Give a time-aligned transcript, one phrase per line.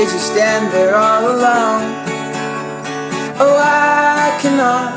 [0.00, 1.84] did you stand there all alone?
[3.38, 4.96] Oh, I cannot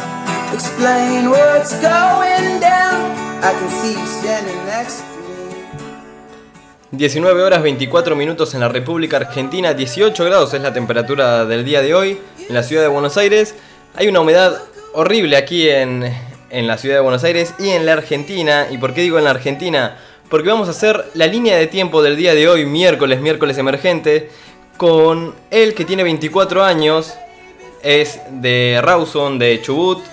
[0.53, 3.11] explain what's going down.
[3.43, 6.97] I can see you standing next to me.
[6.97, 11.81] 19 horas 24 minutos en la República Argentina, 18 grados es la temperatura del día
[11.81, 12.17] de hoy
[12.47, 13.55] en la ciudad de Buenos Aires.
[13.95, 14.57] Hay una humedad
[14.93, 16.15] horrible aquí en,
[16.49, 18.67] en la ciudad de Buenos Aires y en la Argentina.
[18.71, 19.97] ¿Y por qué digo en la Argentina?
[20.29, 24.29] Porque vamos a hacer la línea de tiempo del día de hoy, miércoles, miércoles emergente,
[24.83, 27.13] con él que tiene 24 años,
[27.83, 30.03] es de Rawson, de Chubut,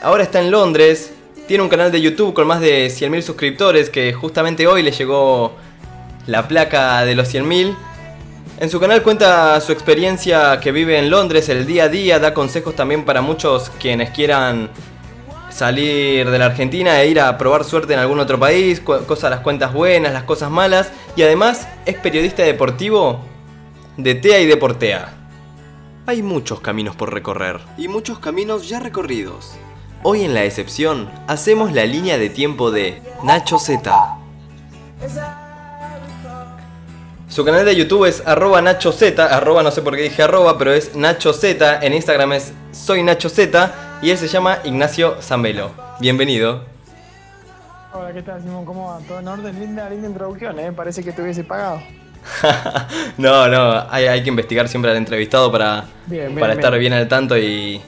[0.00, 1.12] ahora está en Londres,
[1.46, 5.52] tiene un canal de YouTube con más de 100.000 suscriptores que justamente hoy le llegó
[6.26, 7.76] la placa de los 100.000.
[8.58, 12.32] En su canal cuenta su experiencia que vive en Londres el día a día, da
[12.32, 14.70] consejos también para muchos quienes quieran
[15.50, 19.40] salir de la Argentina e ir a probar suerte en algún otro país, cosas las
[19.40, 23.36] cuentas buenas, las cosas malas, y además es periodista deportivo
[23.98, 25.12] de TEA y Deportea.
[26.06, 29.56] Hay muchos caminos por recorrer y muchos caminos ya recorridos.
[30.04, 34.16] Hoy en la excepción hacemos la línea de tiempo de Nacho Z.
[37.28, 40.56] Su canal de YouTube es arroba Nacho Z, arroba no sé por qué dije arroba,
[40.58, 45.20] pero es Nacho Z, en Instagram es soy Nacho Z y él se llama Ignacio
[45.20, 45.72] Zambelo.
[45.98, 46.62] Bienvenido.
[47.92, 48.64] Hola, ¿qué tal, Simón?
[48.64, 49.00] ¿Cómo va?
[49.08, 49.58] ¿Todo en orden?
[49.58, 50.70] Linda, linda introducción, ¿eh?
[50.70, 51.80] Parece que te hubiese pagado.
[53.18, 56.58] no, no, hay, hay que investigar siempre al entrevistado para, Bien, bien, para bien.
[56.60, 57.80] estar bien al tanto y,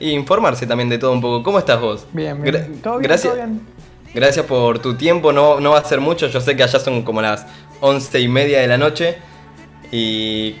[0.00, 1.42] y informarse también de todo un poco.
[1.42, 2.06] ¿Cómo estás vos?
[2.12, 2.54] Bien, bien.
[2.54, 3.02] Gra- ¿Todo bien?
[3.08, 3.34] gracias,
[4.14, 7.02] gracias por tu tiempo, no, no va a ser mucho, yo sé que allá son
[7.02, 7.46] como las
[7.80, 9.18] once y media de la noche
[9.90, 10.56] y,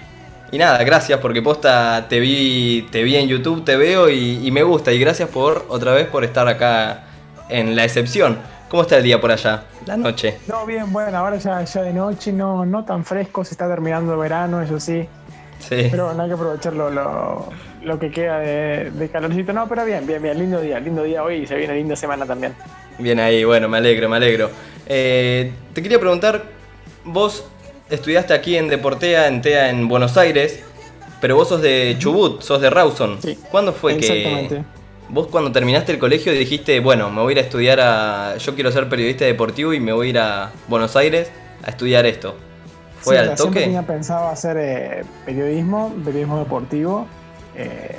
[0.50, 4.50] y nada, gracias porque posta te vi, te vi en YouTube, te veo y, y
[4.50, 7.04] me gusta y gracias por otra vez por estar acá
[7.48, 8.38] en la excepción.
[8.72, 9.64] ¿Cómo está el día por allá?
[9.84, 10.38] La noche.
[10.48, 14.14] No, bien, bueno, ahora ya, ya de noche, no, no tan fresco, se está terminando
[14.14, 15.06] el verano, eso sí.
[15.58, 15.88] Sí.
[15.90, 17.50] Pero bueno, hay que aprovechar lo, lo,
[17.82, 19.52] lo que queda de, de calorcito.
[19.52, 22.24] No, pero bien, bien, bien, lindo día, lindo día hoy y se viene linda semana
[22.24, 22.54] también.
[22.98, 24.48] Bien ahí, bueno, me alegro, me alegro.
[24.86, 26.42] Eh, te quería preguntar,
[27.04, 27.44] vos
[27.90, 30.64] estudiaste aquí en Deportea, en TEA, en Buenos Aires,
[31.20, 33.20] pero vos sos de Chubut, sos de Rawson.
[33.20, 34.64] Sí, ¿Cuándo fue que exactamente.
[35.12, 38.36] Vos cuando terminaste el colegio dijiste, bueno, me voy a ir a estudiar a...
[38.38, 41.30] Yo quiero ser periodista deportivo y me voy a ir a Buenos Aires
[41.62, 42.34] a estudiar esto?
[43.00, 43.64] ¿Fue Sí, al sea, Siempre toque?
[43.66, 47.06] tenía pensado hacer eh, periodismo, periodismo deportivo,
[47.56, 47.98] eh,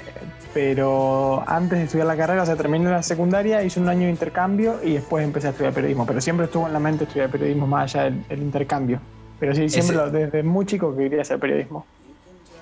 [0.54, 4.10] pero antes de estudiar la carrera, o sea, terminé la secundaria, hice un año de
[4.12, 7.66] intercambio y después empecé a estudiar periodismo, pero siempre estuvo en la mente estudiar periodismo
[7.68, 9.00] más allá del, del intercambio.
[9.40, 11.86] Pero sí, siempre Ese- lo- desde muy chico que quería hacer periodismo.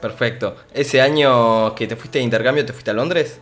[0.01, 0.55] Perfecto.
[0.73, 3.39] ¿Ese año que te fuiste de intercambio, te fuiste a Londres?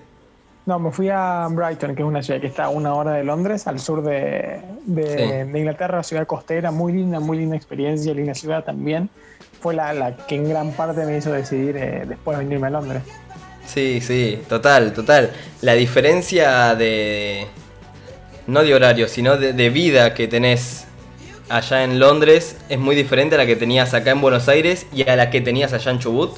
[0.69, 3.24] No, me fui a Brighton, que es una ciudad que está a una hora de
[3.24, 5.03] Londres, al sur de, de-
[5.47, 5.52] Sí.
[5.52, 9.09] de Inglaterra, ciudad costera, muy linda, muy linda experiencia, linda ciudad también.
[9.62, 13.02] Fue la, la que en gran parte me hizo decidir eh, después venirme a Londres.
[13.66, 15.31] Sí, sí, total, total.
[15.63, 17.47] La diferencia de...
[18.46, 20.85] No de horario, sino de, de vida que tenés
[21.50, 25.09] allá en Londres es muy diferente a la que tenías acá en Buenos Aires y
[25.09, 26.35] a la que tenías allá en Chubut.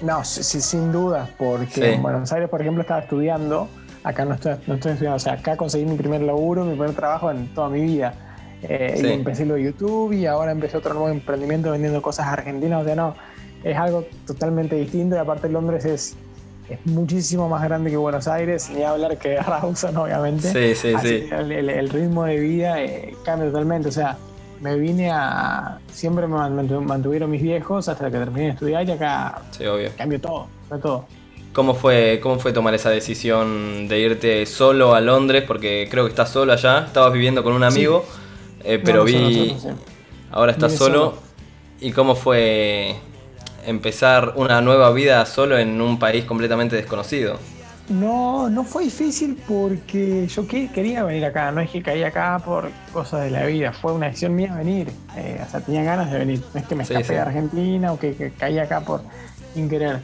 [0.00, 1.82] No, sí, sí, sin duda, porque Sí.
[1.84, 3.68] en Buenos Aires, por ejemplo, estaba estudiando,
[4.04, 6.92] acá no estoy, no estoy estudiando, o sea, acá conseguí mi primer laburo, mi primer
[6.94, 8.14] trabajo en toda mi vida.
[8.62, 9.06] Eh, Sí.
[9.06, 12.84] Y empecé lo de YouTube y ahora empecé otro nuevo emprendimiento vendiendo cosas argentinas, o
[12.84, 13.14] sea, no,
[13.64, 16.16] es algo totalmente distinto y aparte Londres es,
[16.68, 20.48] es muchísimo más grande que Buenos Aires, ni hablar que Rawson, obviamente.
[20.52, 21.28] Sí, sí, Así sí.
[21.28, 23.88] que El, el- el ritmo de vida eh, cambia totalmente.
[23.88, 24.16] O sea,
[24.60, 25.78] me vine a.
[25.92, 29.90] Siempre me mantu- mantuvieron mis viejos hasta que terminé de estudiar y acá Sí, obvio.
[29.96, 30.46] cambió todo.
[30.82, 31.04] Todo.
[31.52, 35.44] ¿Cómo fue, ¿Cómo fue tomar esa decisión de irte solo a Londres?
[35.46, 38.04] Porque creo que estás solo allá, estabas viviendo con un amigo,
[38.62, 39.12] eh, pero No, vi...
[39.12, 39.30] solo,
[39.60, 39.82] solo, sí.
[40.30, 41.14] Ahora estás solo.
[41.80, 42.96] ¿Y cómo fue
[43.66, 47.38] empezar una nueva vida solo en un país completamente desconocido?
[47.88, 52.38] No, no fue difícil porque yo que- quería venir acá, no es que caí acá
[52.44, 54.90] por cosas de la vida, fue una decisión mía venir.
[55.16, 57.14] Eh, o sea, tenía ganas de venir, no es que me Sí, escapé sí.
[57.14, 59.00] de Argentina o que, que caí acá por
[59.54, 60.00] sin querer.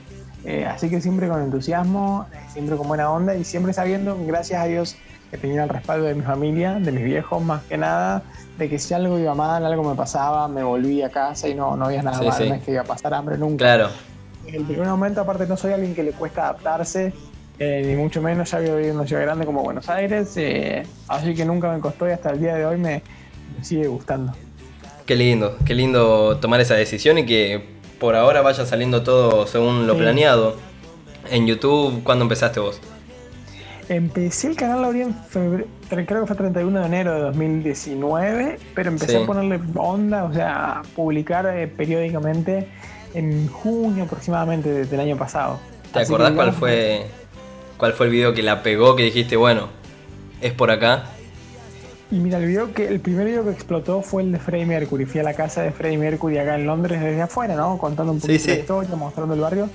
[0.46, 4.62] Eh, así que siempre con entusiasmo, eh, siempre con buena onda y siempre sabiendo, gracias
[4.62, 4.96] a Dios,
[5.30, 8.22] que tenía el respaldo de mi familia, de mis viejos más que nada,
[8.58, 11.76] de que si algo iba mal, algo me pasaba, me volví a casa y no,
[11.76, 12.48] no había nada Sí, mal, sí.
[12.48, 13.64] no es que iba a pasar hambre nunca.
[13.64, 13.88] Claro,
[14.46, 17.12] En el primer momento, aparte, no soy alguien que le cuesta adaptarse,
[17.58, 20.82] eh, ni mucho menos ya había vivido en una ciudad grande como Buenos Aires, eh,
[21.08, 23.02] así que nunca me costó y hasta el día de hoy me,
[23.58, 24.32] me sigue gustando.
[25.06, 27.62] qué lindo, qué lindo tomar esa decisión y que
[28.00, 30.00] por ahora vaya saliendo todo según lo Sí.
[30.00, 30.56] planeado.
[31.30, 32.80] En YouTube, ¿cuándo empezaste vos?
[33.88, 38.58] Empecé el canal, lo abrí en febrero, creo que fue 31 de enero de 2019,
[38.74, 39.22] pero empecé Sí.
[39.22, 42.66] a ponerle onda, o sea, a publicar eh, periódicamente
[43.12, 45.60] en junio aproximadamente del año pasado.
[45.92, 47.06] ¿Te acordás cuál fue
[47.76, 49.68] cuál fue el video que la pegó que dijiste, bueno,
[50.40, 51.04] es por acá?
[52.10, 55.04] Y mira, el video que el primer video que explotó fue el de Freddie Mercury.
[55.04, 57.78] Fui a la casa de Freddie Mercury acá en Londres desde afuera, ¿no?
[57.78, 59.68] Contando un poquito la historia, mostrando el barrio.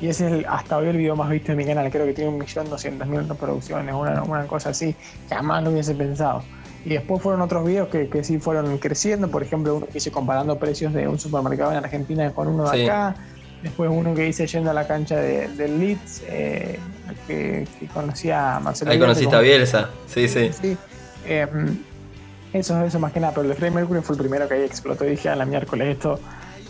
[0.00, 1.90] Y ese es el, hasta hoy el video más visto de mi canal.
[1.90, 4.94] Creo que tiene un millón doscientas mil reproducciones, una, una cosa así.
[5.30, 6.42] Jamás lo hubiese pensado.
[6.84, 9.30] Y después fueron otros videos que, que, sí fueron creciendo.
[9.30, 12.84] Por ejemplo, uno que hice comparando precios de un supermercado en Argentina con uno de
[12.84, 13.16] acá.
[13.62, 16.78] Después uno que hice yendo a la cancha de, Leeds, eh,
[17.26, 18.90] que, conocía a Marcelo.
[18.90, 20.50] Ahí conociste a Bielsa, sí, sí.
[20.60, 20.76] sí.
[21.26, 21.78] Em,
[22.52, 25.04] eso, eso más que nada, pero el Freddie Mercury fue el primero que ahí explotó
[25.04, 26.18] y dije a la miércoles, esto,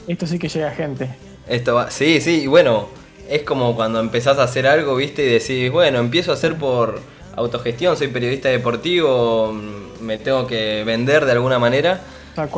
[0.06, 1.08] esto sí que llega gente.
[1.48, 2.88] Esto va, sí, sí, y bueno,
[3.28, 7.00] es como cuando empezás a hacer algo, viste, y decís, bueno, empiezo a hacer por
[7.36, 9.52] autogestión, soy periodista deportivo,
[10.00, 12.00] me tengo que vender de alguna manera.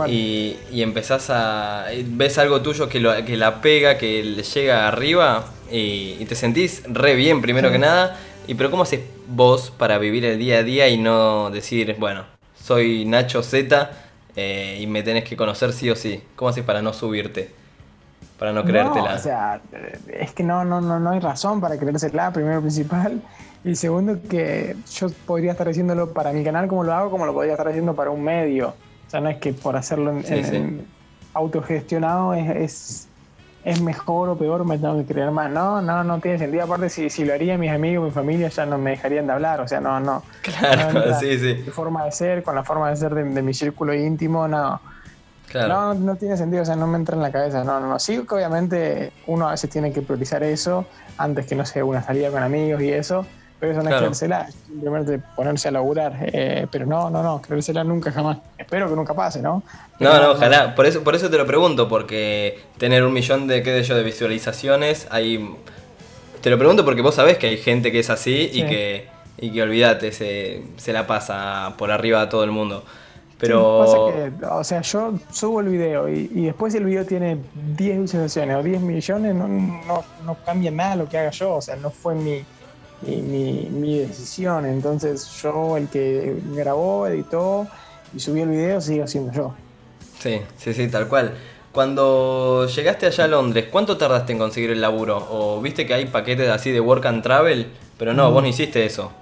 [0.08, 1.86] Y, y, empezás a.
[2.04, 6.82] ves algo tuyo que, lo, que la pega, que le llega arriba y, te sentís
[6.87, 8.17] re bien, primero que nada.
[8.47, 12.25] Y pero ¿cómo haces vos para vivir el día a día y no decir, bueno,
[12.62, 13.91] soy Nacho Z
[14.37, 16.23] eh, y me tenés que conocer sí o sí?
[16.35, 17.53] ¿Cómo haces para no subirte?
[18.38, 19.15] Para no creértela.
[19.15, 19.61] o sea,
[20.12, 23.21] es que no, no, no, no hay razón para creérsela, primero principal.
[23.64, 27.35] Y segundo, que yo podría estar haciéndolo para mi canal como lo hago, como lo
[27.35, 28.69] podría estar haciendo para un medio.
[28.69, 30.87] O sea, no es que por hacerlo en,
[31.35, 33.07] autogestionado es, es,
[33.82, 35.50] mejor o peor, me tengo que creer más.
[35.50, 36.65] No, no, no tiene sentido.
[36.65, 39.61] Aparte, si, si lo haría mis amigos, mi familia, ya no me dejarían de hablar.
[39.61, 40.23] O sea, no, no.
[40.43, 41.62] Claro, sí, sí.
[41.65, 44.81] Mi forma de ser, con la forma de ser de, mi círculo íntimo, no.
[45.49, 45.69] Claro.
[45.69, 47.65] No, no tiene sentido, o sea, no me entra en la cabeza.
[47.65, 47.99] No, no, no.
[47.99, 50.87] Sí que obviamente uno a veces tiene que priorizar eso
[51.17, 53.25] antes que, no sé, una salida con amigos y eso
[53.60, 56.16] pero eso no es creérsela, simplemente ponerse a laburar.
[56.20, 58.38] Eh, pero no, no, no, creérsela nunca jamás.
[58.56, 59.62] Espero que nunca pase, ¿no?
[59.99, 60.75] no, no, ojalá.
[60.76, 63.96] Por eso, por eso te lo pregunto, porque tener un millón de, qué sé yo,
[63.96, 65.56] de visualizaciones, hay...
[66.40, 69.08] Te lo pregunto porque vos sabés que hay gente que es así y que,
[69.38, 72.84] y que olvídate, se, se la pasa por arriba a todo el mundo.
[73.40, 73.81] Pero...
[74.50, 77.38] o sea, yo subo el video y, y, después el video tiene
[77.76, 81.61] 10 visualizaciones o 10 millones, no, no, no cambia nada lo que haga yo, o
[81.61, 82.44] sea, no fue mi
[83.03, 84.67] mi, mi, decisión.
[84.67, 87.67] Entonces yo, el que grabó, editó
[88.15, 89.55] y subió el video, sigo siendo yo.
[90.19, 91.35] Sí, sí, sí, tal cual.
[91.73, 95.25] Cuando llegaste allá a Londres, ¿cuánto tardaste en conseguir el laburo?
[95.31, 97.69] ¿O viste que hay paquetes así de work and travel?
[97.99, 99.12] Pero no, vos no hiciste eso.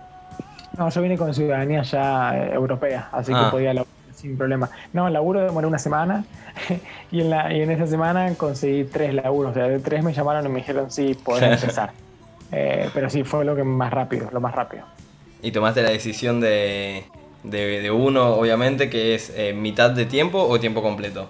[0.79, 3.51] No, yo vine con ciudadanía ya eh, europea, así que ah.
[3.51, 4.71] podía laburar sin problema.
[4.93, 6.25] No, el laburo demoró una semana
[7.11, 9.53] y en, la, y en esa semana conseguí tres laburos.
[9.53, 11.93] O sea, de tres me llamaron y me dijeron, sí, podés empezar.
[12.53, 14.85] Eh, pero sí, fue lo que más rápido, lo más rápido.
[15.43, 17.05] ¿Y tomaste la decisión de,
[17.43, 21.29] de, uno, obviamente, que es eh, mitad de tiempo o tiempo completo?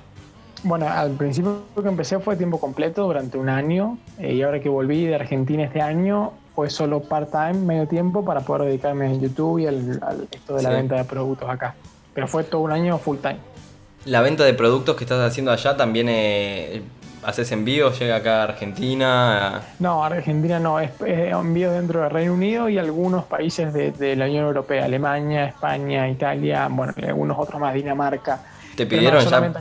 [0.62, 4.68] Bueno, al principio que empecé fue tiempo completo durante un año eh, y ahora que
[4.68, 9.58] volví de Argentina este año fue solo part-time, medio tiempo, para poder dedicarme a YouTube
[9.58, 11.74] y al, esto de la venta de productos acá.
[12.14, 13.36] Pero fue todo un año full-time.
[14.06, 16.08] ¿La venta de productos que estás haciendo allá también
[17.26, 17.98] ¿Haces envíos?
[17.98, 19.60] ¿Llega acá a Argentina?
[19.80, 24.44] No, Argentina no, es, envíos dentro del Reino Unido y algunos países de, la Unión
[24.44, 28.42] Europea, Alemania, España, Italia, bueno, y algunos otros más, Dinamarca.
[28.76, 29.52] ¿Te pidieron ya?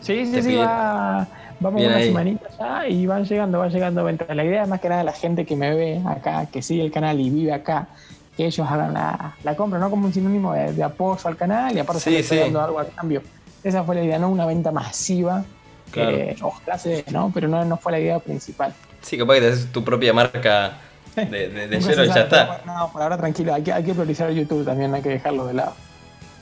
[0.00, 1.26] Sí, sí, sí, va,
[1.58, 4.28] vamos una semanita ya y van llegando, van llegando ventas.
[4.36, 6.92] La idea es más que nada la gente que me ve acá, que sigue el
[6.92, 7.88] canal y vive acá,
[8.36, 9.90] que ellos hagan la, compra, ¿no?
[9.90, 13.22] Como un sinónimo de, apoyo al canal y aparte sí, se dando algo a cambio.
[13.64, 15.44] Esa fue la idea, no una venta masiva
[15.90, 16.18] Claro.
[16.42, 17.30] ojalá se ¿no?
[17.34, 18.72] Pero no, no fue la idea principal.
[19.02, 20.78] Sí, capaz que te haces tu propia marca
[21.16, 22.62] de, de, cero y ya está.
[22.64, 25.54] No, por ahora tranquilo, hay que, hay que priorizar YouTube también, hay que dejarlo de
[25.54, 25.74] lado.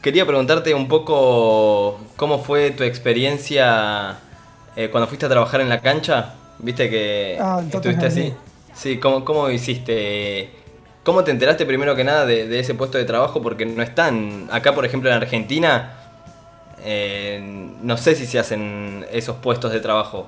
[0.02, 4.19] Quería preguntarte un poco cómo fue tu experiencia
[4.76, 6.35] eh, cuando fuiste a trabajar en la cancha.
[6.61, 8.35] ¿Viste que ah, estuviste así?
[8.75, 10.50] Sí, ¿cómo, ¿cómo hiciste?
[11.02, 13.43] ¿Cómo te enteraste primero que nada de, de, ese puesto de trabajo?
[13.43, 14.49] Porque no están.
[14.52, 15.98] Acá, por ejemplo, en Argentina,
[16.85, 20.26] eh, no sé si se hacen esos puestos de trabajo.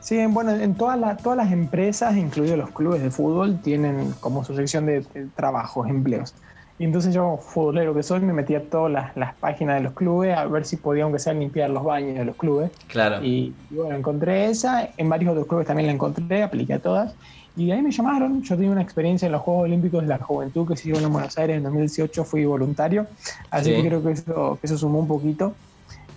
[0.00, 4.54] Sí, bueno, en todas, todas las empresas, incluidos los clubes de fútbol, tienen como su
[4.54, 5.02] sección de,
[5.34, 6.34] trabajos, empleos.
[6.78, 10.36] Y entonces yo, futbolero que soy, me metí a todas las, páginas de los clubes
[10.36, 12.70] a ver si podía, aunque sea, limpiar los baños de los clubes.
[12.88, 13.24] Claro.
[13.24, 14.90] Y, y, bueno, encontré esa.
[14.96, 17.14] En varios otros clubes también la encontré, apliqué a todas.
[17.56, 18.42] Y ahí me llamaron.
[18.42, 21.12] Yo tuve una experiencia en los Juegos Olímpicos de la Juventud que se hicieron en
[21.12, 22.24] Buenos Aires en 2018.
[22.24, 23.06] Fui voluntario.
[23.50, 25.54] Así que creo que eso, eso sumó un poquito.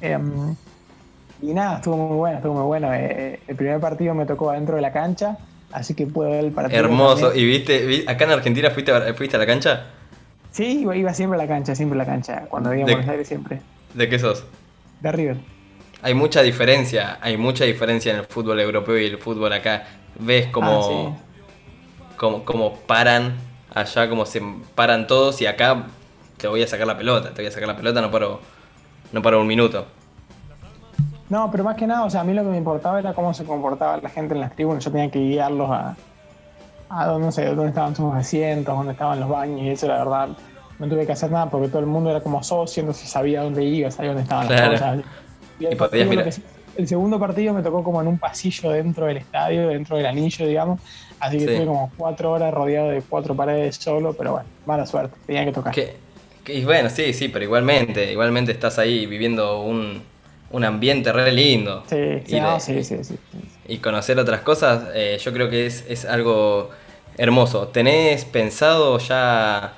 [0.02, 0.56] Em,
[1.42, 2.94] y nada, estuvo muy bueno, estuvo muy bueno.
[2.94, 5.38] Eh, el primer partido me tocó adentro de la cancha.
[5.72, 6.80] Así que puedo ver el partido.
[6.80, 7.36] Hermoso.
[7.36, 9.86] ¿Y viste, acá en Argentina fuiste, fuiste a la cancha?
[10.52, 12.46] Sí, iba, siempre a la cancha, siempre a la cancha.
[12.50, 13.62] Cuando vivía en Buenos Aires siempre.
[13.94, 14.44] ¿De qué sos?
[15.02, 15.38] De River.
[16.02, 19.86] hay mucha diferencia, hay mucha diferencia en el fútbol europeo y el fútbol acá.
[20.20, 21.27] Ves como, Ah,
[22.18, 23.36] como, como paran
[23.74, 24.42] allá, como se
[24.76, 25.84] paran todos y acá
[26.38, 28.40] te voy a sacar la pelota, te voy a sacar la pelota, no paro,
[29.12, 29.86] no paro un minuto.
[31.30, 33.34] No, pero más que nada, o sea, a mí lo que me importaba era cómo
[33.34, 34.84] se comportaba la gente en las tribunas.
[34.86, 35.96] Yo tenía que guiarlos a,
[36.90, 39.98] a dónde, no sé, dónde estaban sus asientos, dónde estaban los baños, y eso la
[39.98, 40.30] verdad
[40.80, 43.64] no tuve que hacer nada porque todo el mundo era como socio, entonces sabía dónde
[43.64, 44.72] iba, sabía dónde estaban Claro.
[44.72, 45.00] las cosas.
[45.60, 46.32] Y Y podías mirar.
[46.32, 46.44] sí-
[46.78, 50.46] el segundo partido me tocó como en un pasillo dentro del estadio, dentro del anillo,
[50.48, 50.82] digamos.
[51.20, 51.50] Así que Sí.
[51.52, 55.52] estuve como cuatro horas rodeado de cuatro paredes solo, pero bueno, mala suerte, tenía que
[55.52, 55.74] tocar.
[55.74, 55.96] Que,
[56.44, 60.02] que- y bueno, sí, sí, pero igualmente, igualmente estás ahí viviendo un,
[60.52, 61.84] un ambiente re lindo.
[61.90, 63.16] Sí, sí, Y no, sí, sí, sí.
[63.68, 66.70] y conocer otras cosas, eh, yo creo que es, es algo
[67.18, 67.68] hermoso.
[67.70, 69.74] ¿Tenés pensado ya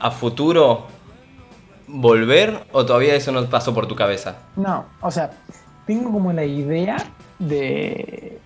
[0.00, 0.86] a futuro
[1.86, 4.36] volver o todavía eso no pasó por tu cabeza?
[4.56, 5.30] No, o sea,
[5.86, 6.96] tengo como la idea
[7.38, 8.38] de,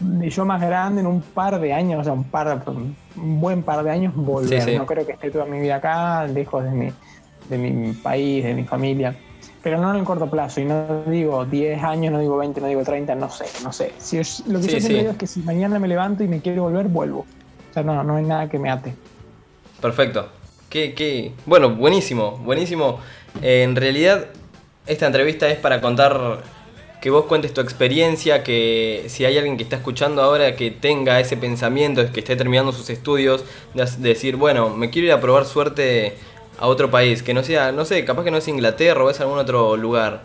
[0.00, 3.62] de yo más grande en un par de años, o sea, un par, un buen
[3.62, 4.62] par de años volver.
[4.62, 4.76] Sí, sí.
[4.76, 6.92] No creo que esté toda mi vida acá, lejos de mi,
[7.48, 9.14] de mi país, de mi familia.
[9.62, 12.68] Pero no en el corto plazo, y no digo 10 años, no digo 20, no
[12.68, 13.92] digo 30, no sé, no sé.
[13.98, 16.28] Si es- lo que Sí, yo siempre digo es que si mañana me levanto y
[16.28, 17.26] me quiero volver, vuelvo.
[17.70, 18.94] O sea, no, no hay nada que me ate.
[19.80, 20.28] Perfecto.
[20.70, 21.32] Qué, qué...
[21.44, 22.98] Bueno, buenísimo, buenísimo.
[23.42, 24.26] Eh, en realidad,
[24.88, 26.42] esta entrevista es para contar
[27.00, 31.20] que vos cuentes tu experiencia, que si hay alguien que está escuchando ahora que tenga
[31.20, 35.44] ese pensamiento, que esté terminando sus estudios, de decir, bueno, me quiero ir a probar
[35.44, 36.14] suerte
[36.58, 39.20] a otro país, que no sea, no sé, capaz que no es Inglaterra o es
[39.20, 40.24] algún otro lugar.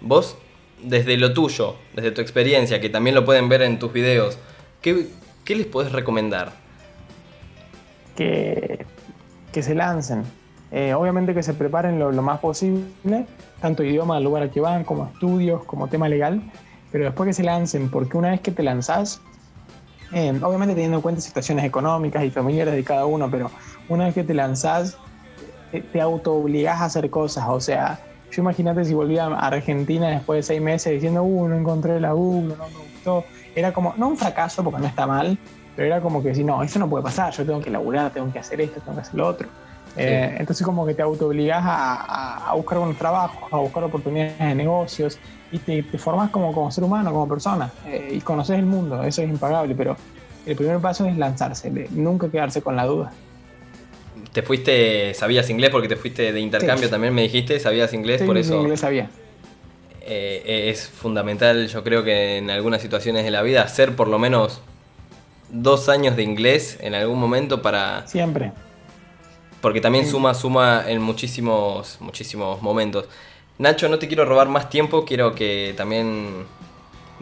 [0.00, 0.36] Vos,
[0.82, 4.38] desde lo tuyo, desde tu experiencia, que también lo pueden ver en tus videos,
[4.82, 5.06] ¿qué,
[5.44, 6.52] qué les podés recomendar?
[8.18, 8.84] que,
[9.52, 10.24] que se lancen.
[10.70, 13.26] Eh, obviamente que se preparen lo, más posible,
[13.60, 16.42] tanto idioma lugar al que van, como estudios, como tema legal,
[16.92, 19.20] pero después que se lancen, porque una vez que te lanzás,
[20.12, 23.50] eh, obviamente teniendo en cuenta situaciones económicas y familiares de cada uno, pero
[23.88, 24.98] una vez que te lanzás,
[25.72, 27.98] te, te autoobligás a hacer cosas, o sea,
[28.30, 32.14] yo imagínate si volvía a Argentina después de seis meses diciendo, uh, no encontré la
[32.14, 35.38] U, no me gustó, era como, no un fracaso porque no está mal,
[35.74, 38.30] pero era como que si no, eso no puede pasar, yo tengo que laburar, tengo
[38.30, 39.48] que hacer esto, tengo que hacer lo otro.
[39.98, 44.54] Eh, entonces como que te autoobligás a, a, buscar buenos trabajos, a buscar oportunidades de
[44.54, 45.18] negocios
[45.50, 49.02] y te, te formas como, como ser humano, como persona eh, y conoces el mundo,
[49.02, 49.96] eso es impagable, pero
[50.46, 53.12] el primer paso es lanzarse, de nunca quedarse con la duda.
[54.32, 56.90] ¿Te fuiste, sabías inglés porque te fuiste de intercambio Sí.
[56.90, 59.08] también me dijiste, sabías inglés, Sí, por eso inglés sabía.
[60.02, 64.18] eh, es fundamental, yo creo que en algunas situaciones de la vida, hacer por lo
[64.18, 64.60] menos
[65.50, 68.06] dos años de inglés en algún momento para...
[68.06, 68.52] Siempre.
[69.60, 70.12] Porque también Sí.
[70.12, 73.06] suma, suma en muchísimos, muchísimos momentos.
[73.58, 76.46] Nacho, no te quiero robar más tiempo, quiero que también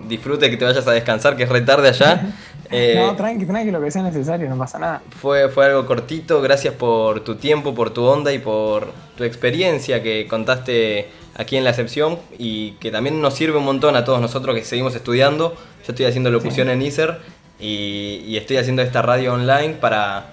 [0.09, 2.35] disfrute que te vayas a descansar, que es re tarde allá.
[2.69, 5.01] Eh, no, tranqui, tranqui, lo que sea necesario, no pasa nada.
[5.23, 10.03] Fue, fue algo cortito, gracias por tu tiempo, por tu onda y por tu experiencia
[10.03, 14.21] que contaste aquí en la excepción y que también nos sirve un montón a todos
[14.21, 15.51] nosotros que seguimos estudiando.
[15.87, 16.73] Yo estoy haciendo locución Sí.
[16.73, 17.21] en ISER
[17.61, 20.27] y, y estoy haciendo esta radio online para,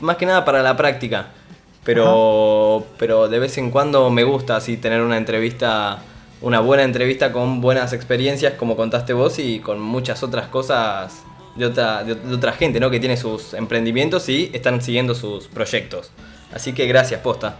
[0.00, 1.28] más que nada para la práctica.
[1.88, 6.02] Pero, pero de vez en cuando me gusta así tener una entrevista,
[6.42, 11.22] una buena entrevista con buenas experiencias como contaste vos y con muchas otras cosas
[11.56, 12.90] de otra, de, de otra gente, ¿no?
[12.90, 16.10] Que tiene sus emprendimientos y están siguiendo sus proyectos.
[16.52, 17.56] Así que gracias, posta.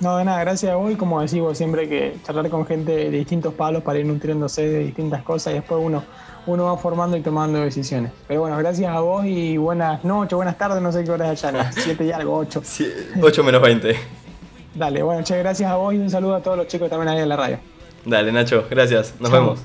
[0.00, 2.64] No, de nada, gracias a vos y como decís vos, siempre hay que charlar con
[2.64, 6.04] gente de distintos palos para ir nutriéndose de distintas cosas y después uno,
[6.46, 8.12] uno va formando y tomando decisiones.
[8.28, 11.44] Pero bueno, gracias a vos y buenas noches, buenas tardes, no sé qué hora es
[11.44, 12.62] allá, las 7 y algo, 8.
[13.20, 13.96] 8 menos 20.
[14.74, 17.20] Dale, bueno, che, gracias a vos y un saludo a todos los chicos también ahí
[17.20, 17.58] en la radio.
[18.04, 19.14] Dale, Nacho, gracias.
[19.18, 19.58] Nos vemos.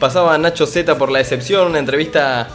[0.00, 2.48] Pasaba Nacho Z por la excepción, una entrevista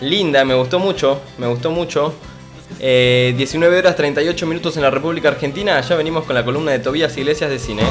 [0.00, 2.14] linda, me gustó mucho, me gustó mucho.
[2.80, 6.78] Eh, 19 horas 38 minutos en la República Argentina, ya venimos con la columna de
[6.78, 7.82] Tobías Iglesias de Cine.